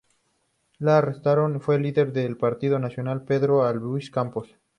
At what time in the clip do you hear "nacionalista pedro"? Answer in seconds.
2.79-3.63